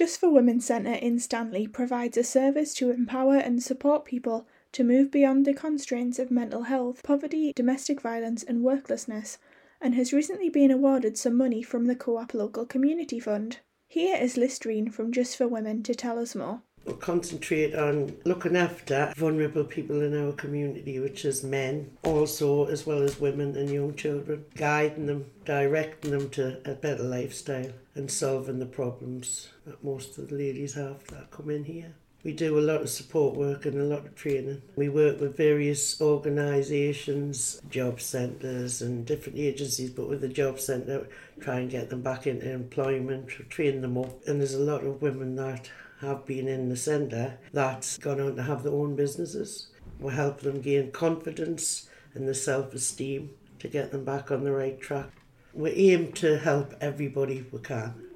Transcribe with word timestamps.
Just 0.00 0.18
for 0.18 0.30
Women 0.30 0.60
Centre 0.60 0.94
in 0.94 1.18
Stanley 1.18 1.66
provides 1.66 2.16
a 2.16 2.24
service 2.24 2.72
to 2.76 2.90
empower 2.90 3.36
and 3.36 3.62
support 3.62 4.06
people 4.06 4.48
to 4.72 4.82
move 4.82 5.10
beyond 5.10 5.44
the 5.44 5.52
constraints 5.52 6.18
of 6.18 6.30
mental 6.30 6.62
health, 6.62 7.02
poverty, 7.02 7.52
domestic 7.54 8.00
violence, 8.00 8.42
and 8.42 8.64
worklessness, 8.64 9.36
and 9.78 9.94
has 9.94 10.14
recently 10.14 10.48
been 10.48 10.70
awarded 10.70 11.18
some 11.18 11.36
money 11.36 11.62
from 11.62 11.84
the 11.84 11.94
Co 11.94 12.16
op 12.16 12.32
Local 12.32 12.64
Community 12.64 13.20
Fund. 13.20 13.58
Here 13.88 14.16
is 14.16 14.38
Listerine 14.38 14.90
from 14.90 15.12
Just 15.12 15.36
for 15.36 15.46
Women 15.46 15.82
to 15.82 15.94
tell 15.94 16.18
us 16.18 16.34
more. 16.34 16.62
Concentrate 16.98 17.74
on 17.74 18.16
looking 18.24 18.56
after 18.56 19.12
vulnerable 19.16 19.64
people 19.64 20.02
in 20.02 20.16
our 20.16 20.32
community, 20.32 20.98
which 20.98 21.24
is 21.24 21.42
men, 21.42 21.90
also 22.02 22.66
as 22.66 22.86
well 22.86 23.02
as 23.02 23.20
women 23.20 23.56
and 23.56 23.70
young 23.70 23.94
children, 23.94 24.44
guiding 24.54 25.06
them, 25.06 25.24
directing 25.44 26.10
them 26.10 26.28
to 26.30 26.60
a 26.70 26.74
better 26.74 27.02
lifestyle 27.02 27.72
and 27.94 28.10
solving 28.10 28.58
the 28.58 28.66
problems 28.66 29.48
that 29.66 29.82
most 29.82 30.18
of 30.18 30.28
the 30.28 30.34
ladies 30.34 30.74
have 30.74 31.06
that 31.08 31.30
come 31.30 31.50
in 31.50 31.64
here. 31.64 31.94
We 32.22 32.34
do 32.34 32.58
a 32.58 32.60
lot 32.60 32.82
of 32.82 32.90
support 32.90 33.34
work 33.34 33.64
and 33.64 33.80
a 33.80 33.84
lot 33.84 34.04
of 34.04 34.14
training. 34.14 34.60
We 34.76 34.90
work 34.90 35.20
with 35.20 35.38
various 35.38 35.98
organisations, 36.02 37.62
job 37.70 37.98
centres 37.98 38.82
and 38.82 39.06
different 39.06 39.38
agencies, 39.38 39.88
but 39.88 40.06
with 40.06 40.20
the 40.20 40.28
job 40.28 40.60
centre, 40.60 41.08
try 41.40 41.60
and 41.60 41.70
get 41.70 41.88
them 41.88 42.02
back 42.02 42.26
into 42.26 42.50
employment, 42.52 43.30
train 43.48 43.80
them 43.80 43.96
up. 43.96 44.26
And 44.26 44.38
there's 44.38 44.52
a 44.52 44.60
lot 44.60 44.84
of 44.84 45.00
women 45.00 45.36
that 45.36 45.70
have 46.02 46.26
been 46.26 46.46
in 46.46 46.68
the 46.68 46.76
centre 46.76 47.38
that's 47.54 47.96
gone 47.96 48.20
on 48.20 48.36
to 48.36 48.42
have 48.42 48.64
their 48.64 48.74
own 48.74 48.96
businesses. 48.96 49.68
We 49.98 50.12
help 50.12 50.40
them 50.40 50.60
gain 50.60 50.92
confidence 50.92 51.88
and 52.12 52.28
the 52.28 52.34
self 52.34 52.74
esteem 52.74 53.30
to 53.60 53.68
get 53.68 53.92
them 53.92 54.04
back 54.04 54.30
on 54.30 54.44
the 54.44 54.52
right 54.52 54.78
track. 54.78 55.10
We 55.54 55.70
aim 55.70 56.12
to 56.12 56.38
help 56.38 56.74
everybody 56.82 57.46
we 57.50 57.60
can. 57.60 58.09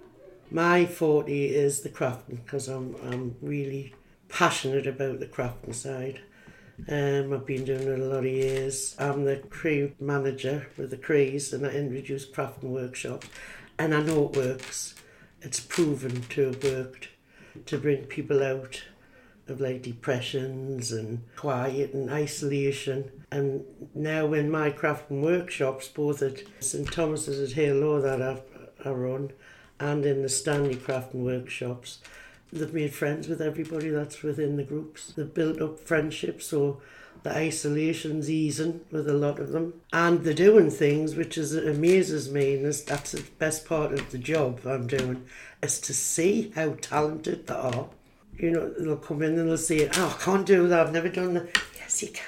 My 0.55 0.87
forte 0.87 1.47
is 1.47 1.81
the 1.81 1.89
crafting 1.89 2.45
because 2.45 2.69
I'm, 2.69 2.95
I'm 3.03 3.35
really 3.43 3.93
passionate 4.29 4.87
about 4.87 5.19
the 5.19 5.27
crafting 5.27 5.75
side. 5.75 6.21
Um, 6.89 7.33
I've 7.33 7.45
been 7.45 7.65
doing 7.65 7.89
it 7.89 7.99
a 7.99 8.05
lot 8.05 8.21
of 8.21 8.27
years. 8.27 8.95
I'm 8.97 9.25
the 9.25 9.39
Cree 9.51 9.95
manager 9.99 10.69
with 10.77 10.91
the 10.91 10.97
Crees 10.97 11.53
and 11.53 11.67
I 11.67 11.71
introduce 11.71 12.31
crafting 12.31 12.71
workshops 12.71 13.27
and 13.81 13.93
I 13.93 14.03
know 14.03 14.27
it 14.27 14.37
works. 14.37 14.95
It's 15.43 15.59
proven 15.59 16.23
to 16.23 16.43
have 16.43 16.63
worked 16.63 17.09
to 17.67 17.77
bring 17.77 18.05
people 18.05 18.41
out 18.41 18.81
of 19.49 19.61
like 19.61 19.83
depressions 19.83 20.93
and 20.93 21.25
quiet 21.35 21.95
and 21.95 22.09
isolation. 22.11 23.11
And 23.33 23.65
now 23.93 24.33
in 24.33 24.53
my 24.53 24.71
crafting 24.71 25.21
workshops, 25.21 25.89
both 25.89 26.23
at 26.23 26.45
St 26.61 26.93
Thomas's 26.93 27.51
at 27.51 27.57
Hale 27.57 28.01
that 28.03 28.23
I, 28.23 28.41
I 28.89 28.93
run, 28.93 29.33
and 29.81 30.05
in 30.07 30.23
the 30.23 30.29
Stanley 30.29 30.77
crafting 30.77 31.25
workshops, 31.25 31.99
they've 32.53 32.73
made 32.73 32.95
friends 32.95 33.29
with 33.29 33.41
everybody 33.41 33.89
that's 33.89 34.23
within 34.23 34.57
the 34.57 34.63
groups. 34.63 35.13
They've 35.13 35.33
built 35.33 35.61
up 35.61 35.81
friendships, 35.81 36.47
so 36.47 36.81
the 37.23 37.35
isolation's 37.35 38.31
easing 38.31 38.83
with 38.91 39.09
a 39.09 39.15
lot 39.15 39.39
of 39.39 39.51
them. 39.51 39.75
And 39.93 40.23
they're 40.23 40.35
doing 40.35 40.71
things 40.71 41.17
which 41.17 41.37
is 41.37 41.55
amazes 41.55 42.31
me, 42.31 42.55
and 42.55 42.65
that's 42.65 43.13
the 43.13 43.25
best 43.39 43.67
part 43.67 43.93
of 43.93 44.11
the 44.11 44.19
job 44.19 44.61
I'm 44.67 44.87
doing, 44.87 45.25
is 45.63 45.81
to 45.81 45.95
see 45.95 46.53
how 46.55 46.77
talented 46.81 47.47
they 47.47 47.55
are. 47.55 47.89
You 48.39 48.51
know, 48.51 48.69
they'll 48.69 48.97
come 48.97 49.23
in 49.23 49.39
and 49.39 49.49
they'll 49.49 49.57
say, 49.57 49.89
Oh, 49.95 50.17
I 50.19 50.23
can't 50.23 50.47
do 50.47 50.69
that, 50.69 50.87
I've 50.87 50.93
never 50.93 51.09
done 51.09 51.35
that. 51.35 51.59
Yes, 51.77 52.03
you 52.03 52.09
can. 52.09 52.27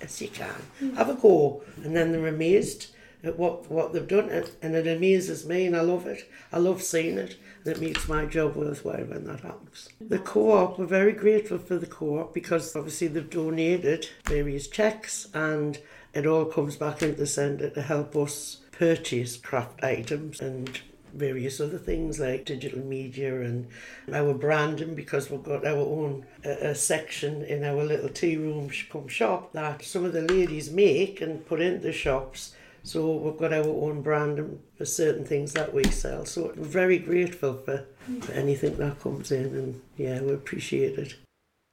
Yes, 0.00 0.20
you 0.20 0.28
can. 0.28 0.54
Mm. 0.80 0.96
Have 0.96 1.08
a 1.08 1.14
go. 1.14 1.62
And 1.82 1.96
then 1.96 2.12
they're 2.12 2.26
amazed 2.26 2.94
at 3.22 3.38
what, 3.38 3.70
what 3.70 3.92
they've 3.92 4.06
done, 4.06 4.30
and 4.62 4.74
it 4.74 4.86
amazes 4.86 5.46
me, 5.46 5.66
and 5.66 5.76
I 5.76 5.80
love 5.80 6.06
it. 6.06 6.30
I 6.52 6.58
love 6.58 6.82
seeing 6.82 7.18
it 7.18 7.36
and 7.66 7.76
it 7.76 7.80
makes 7.80 8.08
my 8.08 8.24
job 8.24 8.54
worthwhile 8.54 9.04
when 9.04 9.24
that 9.24 9.40
happens. 9.40 9.88
The 10.00 10.18
co-op, 10.18 10.78
we're 10.78 10.86
very 10.86 11.12
grateful 11.12 11.58
for 11.58 11.76
the 11.76 11.86
co-op 11.86 12.32
because 12.32 12.74
obviously 12.76 13.08
they've 13.08 13.28
donated 13.28 14.08
various 14.24 14.68
checks 14.68 15.28
and 15.34 15.78
it 16.14 16.26
all 16.26 16.44
comes 16.44 16.76
back 16.76 17.02
into 17.02 17.16
the 17.16 17.26
centre 17.26 17.70
to 17.70 17.82
help 17.82 18.14
us 18.16 18.58
purchase 18.70 19.36
craft 19.36 19.82
items 19.82 20.40
and 20.40 20.80
various 21.12 21.60
other 21.60 21.78
things 21.78 22.20
like 22.20 22.44
digital 22.44 22.80
media 22.80 23.40
and 23.40 23.66
our 24.12 24.34
branding 24.34 24.94
because 24.94 25.30
we've 25.30 25.42
got 25.42 25.66
our 25.66 25.78
own 25.78 26.26
uh, 26.44 26.74
section 26.74 27.42
in 27.42 27.64
our 27.64 27.82
little 27.82 28.10
tea 28.10 28.36
room 28.36 28.68
shop 28.68 29.52
that 29.52 29.82
some 29.82 30.04
of 30.04 30.12
the 30.12 30.20
ladies 30.20 30.70
make 30.70 31.20
and 31.20 31.46
put 31.46 31.60
into 31.60 31.90
shops 31.90 32.54
so 32.86 33.16
we've 33.16 33.36
got 33.36 33.52
our 33.52 33.66
own 33.66 34.00
brand 34.00 34.60
for 34.78 34.84
certain 34.84 35.24
things 35.24 35.52
that 35.54 35.74
we 35.74 35.82
sell. 35.84 36.24
So 36.24 36.52
we're 36.56 36.64
very 36.64 36.98
grateful 36.98 37.54
for, 37.54 37.84
for 38.20 38.32
anything 38.32 38.76
that 38.76 39.00
comes 39.00 39.32
in 39.32 39.46
and 39.46 39.82
yeah, 39.96 40.20
we 40.20 40.32
appreciate 40.32 40.96
it. 40.96 41.14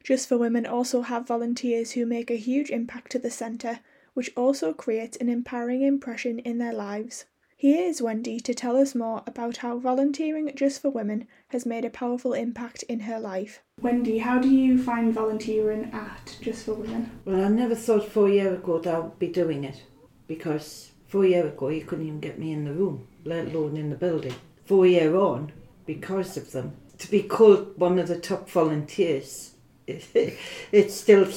Just 0.03 0.27
for 0.27 0.39
Women 0.39 0.65
also 0.65 1.03
have 1.03 1.27
volunteers 1.27 1.91
who 1.91 2.07
make 2.07 2.31
a 2.31 2.35
huge 2.35 2.71
impact 2.71 3.11
to 3.11 3.19
the 3.19 3.29
centre, 3.29 3.81
which 4.15 4.31
also 4.35 4.73
creates 4.73 5.15
an 5.17 5.29
empowering 5.29 5.83
impression 5.83 6.39
in 6.39 6.57
their 6.57 6.73
lives. 6.73 7.25
Here 7.55 7.87
is 7.87 8.01
Wendy 8.01 8.39
to 8.39 8.53
tell 8.55 8.75
us 8.75 8.95
more 8.95 9.21
about 9.27 9.57
how 9.57 9.77
volunteering 9.77 10.51
Just 10.55 10.81
for 10.81 10.89
Women 10.89 11.27
has 11.49 11.65
made 11.65 11.85
a 11.85 11.91
powerful 11.91 12.33
impact 12.33 12.83
in 12.89 13.01
her 13.01 13.19
life. 13.19 13.61
Wendy, 13.79 14.17
how 14.17 14.39
do 14.39 14.49
you 14.49 14.81
find 14.81 15.13
volunteering 15.13 15.91
at 15.93 16.37
Just 16.41 16.65
for 16.65 16.73
Women? 16.73 17.11
Well, 17.23 17.45
I 17.45 17.49
never 17.49 17.75
thought 17.75 18.09
four 18.09 18.29
years 18.29 18.57
ago 18.57 18.79
that 18.79 18.95
I 18.95 18.99
would 18.99 19.19
be 19.19 19.27
doing 19.27 19.63
it 19.63 19.83
because 20.27 20.91
Four 21.13 21.25
years 21.25 21.53
ago, 21.53 21.69
you 21.69 21.85
couldn't 21.85 22.07
even 22.07 22.19
get 22.19 22.39
me 22.39 22.51
in 22.51 22.65
the 22.65 22.73
room, 22.73 23.07
let 23.23 23.45
alone 23.49 23.77
in 23.77 23.91
the 23.91 23.95
building. 23.95 24.33
Four 24.65 24.87
years 24.87 25.13
on, 25.13 25.51
because 25.85 26.37
of 26.37 26.51
them, 26.53 26.75
to 26.97 27.11
be 27.11 27.21
called 27.21 27.77
one 27.77 27.99
of 27.99 28.07
the 28.07 28.19
top 28.19 28.49
volunteers, 28.49 29.51
it 29.85 30.91
still, 30.91 31.27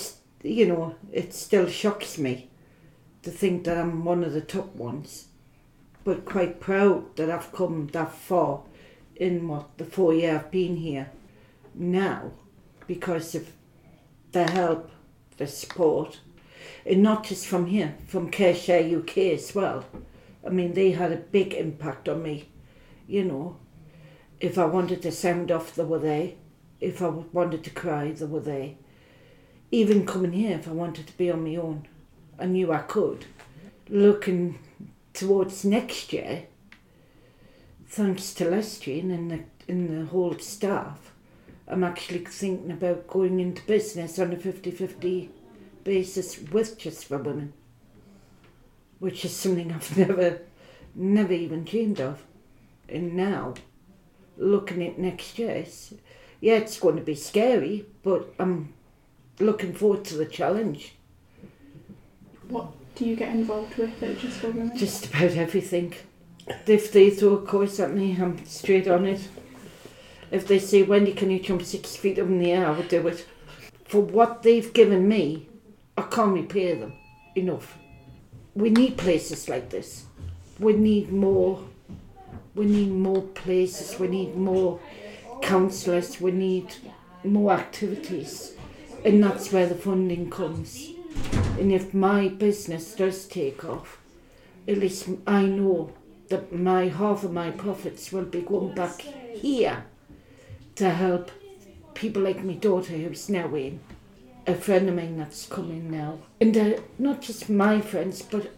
you 0.42 0.64
know, 0.66 0.94
it 1.12 1.34
still 1.34 1.68
shocks 1.68 2.16
me 2.16 2.48
to 3.22 3.30
think 3.30 3.64
that 3.64 3.76
I'm 3.76 4.02
one 4.06 4.24
of 4.24 4.32
the 4.32 4.40
top 4.40 4.74
ones. 4.74 5.26
But 6.04 6.24
quite 6.24 6.58
proud 6.58 7.14
that 7.16 7.28
I've 7.28 7.52
come 7.52 7.88
that 7.88 8.14
far 8.14 8.62
in 9.14 9.46
what 9.46 9.76
the 9.76 9.84
four 9.84 10.14
year 10.14 10.36
I've 10.36 10.50
been 10.50 10.76
here 10.76 11.10
now 11.74 12.32
because 12.86 13.34
of 13.34 13.52
the 14.32 14.50
help, 14.50 14.90
the 15.36 15.46
support, 15.46 16.20
and 16.84 17.02
not 17.02 17.24
just 17.24 17.46
from 17.46 17.66
here, 17.66 17.94
from 18.06 18.30
CareShare 18.30 19.00
UK 19.00 19.18
as 19.38 19.54
well. 19.54 19.84
I 20.46 20.50
mean, 20.50 20.74
they 20.74 20.92
had 20.92 21.12
a 21.12 21.16
big 21.16 21.54
impact 21.54 22.08
on 22.08 22.22
me. 22.22 22.48
You 23.08 23.24
know, 23.24 23.56
if 24.40 24.58
I 24.58 24.64
wanted 24.64 25.02
to 25.02 25.12
sound 25.12 25.50
off, 25.50 25.74
they 25.74 25.84
were 25.84 25.98
there. 25.98 26.32
If 26.80 27.02
I 27.02 27.08
wanted 27.08 27.64
to 27.64 27.70
cry, 27.70 28.12
they 28.12 28.26
were 28.26 28.40
there. 28.40 28.72
Even 29.70 30.06
coming 30.06 30.32
here, 30.32 30.56
if 30.58 30.68
I 30.68 30.72
wanted 30.72 31.06
to 31.06 31.16
be 31.16 31.30
on 31.30 31.44
my 31.44 31.56
own, 31.56 31.88
I 32.38 32.46
knew 32.46 32.72
I 32.72 32.78
could. 32.78 33.24
Looking 33.88 34.58
towards 35.12 35.64
next 35.64 36.12
year, 36.12 36.44
thanks 37.88 38.34
to 38.34 38.44
Lestrian 38.44 39.12
and 39.12 39.30
the, 39.30 39.44
and 39.68 39.88
the 39.88 40.06
whole 40.06 40.38
staff, 40.38 41.12
I'm 41.66 41.82
actually 41.82 42.24
thinking 42.24 42.70
about 42.70 43.08
going 43.08 43.40
into 43.40 43.62
business 43.62 44.18
on 44.18 44.32
a 44.32 44.36
50 44.36 44.70
50 44.70 45.30
basis 45.86 46.40
with 46.50 46.76
just 46.76 47.06
for 47.06 47.16
women, 47.16 47.52
which 48.98 49.24
is 49.24 49.34
something 49.34 49.72
I've 49.72 49.96
never, 50.08 50.40
never 50.94 51.32
even 51.32 51.64
dreamed 51.64 52.00
of. 52.00 52.22
And 52.88 53.14
now, 53.14 53.54
looking 54.36 54.84
at 54.84 54.98
next 54.98 55.38
year, 55.38 55.52
it's, 55.52 55.94
yeah, 56.40 56.56
it's 56.56 56.78
going 56.78 56.96
to 56.96 57.02
be 57.02 57.14
scary, 57.14 57.86
but 58.02 58.34
I'm 58.38 58.74
looking 59.38 59.72
forward 59.72 60.04
to 60.06 60.16
the 60.16 60.26
challenge. 60.26 60.94
What 62.48 62.66
do 62.96 63.06
you 63.06 63.16
get 63.16 63.34
involved 63.34 63.76
with 63.76 64.02
at 64.02 64.18
Just 64.18 64.38
for 64.38 64.50
Women? 64.50 64.76
Just 64.76 65.06
about 65.06 65.36
everything. 65.36 65.94
If 66.66 66.92
they 66.92 67.10
throw 67.10 67.34
a 67.34 67.46
course 67.46 67.80
at 67.80 67.92
me, 67.92 68.16
I'm 68.20 68.44
straight 68.44 68.88
on 68.88 69.06
it. 69.06 69.28
If 70.30 70.48
they 70.48 70.58
say, 70.58 70.82
Wendy, 70.82 71.12
can 71.12 71.30
you 71.30 71.38
jump 71.38 71.62
six 71.62 71.94
feet 71.96 72.18
up 72.18 72.26
in 72.26 72.40
the 72.40 72.52
air, 72.52 72.66
I 72.66 72.70
would 72.70 72.88
do 72.88 73.06
it. 73.06 73.24
For 73.84 74.00
what 74.00 74.42
they've 74.42 74.72
given 74.72 75.08
me, 75.08 75.48
I 75.98 76.02
can't 76.02 76.34
repair 76.34 76.76
them 76.76 76.94
enough. 77.34 77.78
We 78.54 78.70
need 78.70 78.96
places 78.96 79.48
like 79.48 79.70
this. 79.70 80.04
We 80.58 80.72
need 80.72 81.12
more. 81.12 81.62
We 82.54 82.64
need 82.64 82.90
more 82.90 83.22
places. 83.22 83.98
We 83.98 84.08
need 84.08 84.36
more 84.36 84.80
counsellors. 85.42 86.20
We 86.20 86.32
need 86.32 86.74
more 87.24 87.52
activities, 87.52 88.52
and 89.04 89.22
that's 89.22 89.52
where 89.52 89.66
the 89.66 89.74
funding 89.74 90.30
comes. 90.30 90.90
And 91.58 91.72
if 91.72 91.94
my 91.94 92.28
business 92.28 92.94
does 92.94 93.26
take 93.26 93.64
off, 93.64 93.98
at 94.68 94.78
least 94.78 95.08
I 95.26 95.42
know 95.42 95.92
that 96.28 96.52
my 96.52 96.88
half 96.88 97.24
of 97.24 97.32
my 97.32 97.50
profits 97.50 98.12
will 98.12 98.24
be 98.24 98.42
going 98.42 98.74
back 98.74 99.00
here 99.00 99.84
to 100.74 100.90
help 100.90 101.30
people 101.94 102.22
like 102.22 102.44
my 102.44 102.54
daughter 102.54 102.92
who's 102.92 103.28
now 103.28 103.54
in 103.54 103.80
a 104.46 104.54
friend 104.54 104.88
of 104.88 104.94
mine 104.94 105.18
that's 105.18 105.46
coming 105.46 105.90
now. 105.90 106.18
And 106.40 106.80
not 106.98 107.20
just 107.20 107.50
my 107.50 107.80
friends, 107.80 108.22
but 108.22 108.52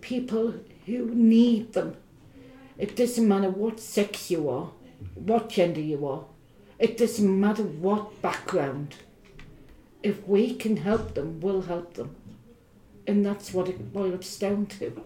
people 0.00 0.54
who 0.84 1.06
need 1.14 1.72
them. 1.72 1.96
It 2.78 2.94
doesn't 2.96 3.26
matter 3.26 3.48
what 3.48 3.80
sex 3.80 4.30
you 4.30 4.48
are, 4.48 4.70
what 5.14 5.48
gender 5.48 5.80
you 5.80 6.06
are, 6.06 6.24
It 6.78 6.98
doesn't 6.98 7.40
matter 7.40 7.62
what 7.62 8.20
background. 8.20 8.96
If 10.02 10.26
we 10.28 10.54
can 10.54 10.76
help 10.76 11.14
them, 11.14 11.40
we'll 11.40 11.62
help 11.62 11.94
them. 11.94 12.14
And 13.06 13.24
that's 13.24 13.54
what 13.54 13.68
it 13.68 13.92
boils 13.92 14.38
down 14.38 14.66
to. 14.66 15.02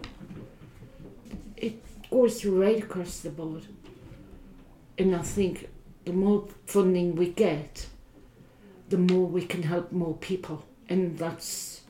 It 1.57 1.81
goes 2.11 2.45
right 2.45 2.83
across 2.83 3.21
the 3.21 3.31
board. 3.31 3.67
And 4.99 5.15
I 5.15 5.23
think 5.23 5.69
the 6.05 6.13
more 6.13 6.49
funding 6.67 7.15
we 7.15 7.29
get, 7.29 7.87
the 8.91 8.99
more 8.99 9.27
we 9.27 9.47
can 9.47 9.63
help 9.63 9.91
more 9.93 10.17
people. 10.17 10.65
And 10.89 11.17
that's 11.17 11.81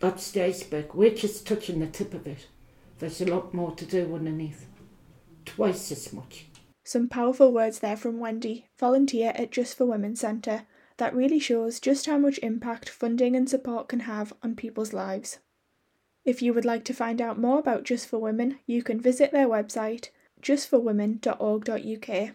that's 0.00 0.30
the 0.30 0.44
iceberg. 0.44 0.94
We're 0.94 1.14
just 1.14 1.46
touching 1.46 1.80
the 1.80 1.88
tip 1.88 2.14
of 2.14 2.26
it. 2.26 2.46
There's 3.00 3.20
a 3.20 3.26
lot 3.26 3.52
more 3.52 3.74
to 3.74 3.84
do 3.84 4.14
underneath. 4.14 4.66
Twice 5.44 5.90
as 5.92 6.12
much. 6.12 6.46
Some 6.84 7.08
powerful 7.08 7.52
words 7.52 7.80
there 7.80 7.96
from 7.96 8.18
Wendy, 8.20 8.68
volunteer 8.78 9.32
at 9.34 9.50
Just 9.50 9.76
for 9.76 9.84
Women 9.84 10.14
Centre, 10.16 10.62
that 10.96 11.14
really 11.14 11.38
shows 11.38 11.80
just 11.80 12.06
how 12.06 12.16
much 12.16 12.38
impact 12.38 12.88
funding 12.88 13.36
and 13.36 13.50
support 13.50 13.88
can 13.88 14.00
have 14.00 14.32
on 14.42 14.54
people's 14.54 14.92
lives. 14.92 15.38
If 16.24 16.40
you 16.42 16.54
would 16.54 16.64
like 16.64 16.84
to 16.84 16.94
find 16.94 17.20
out 17.20 17.38
more 17.38 17.58
about 17.58 17.84
Just 17.84 18.08
for 18.08 18.18
Women, 18.18 18.58
you 18.66 18.82
can 18.82 19.00
visit 19.00 19.32
their 19.32 19.48
website 19.48 20.10
justforwomen.org.uk. 20.40 22.34